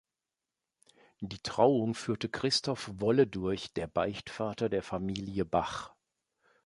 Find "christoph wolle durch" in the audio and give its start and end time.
2.27-3.71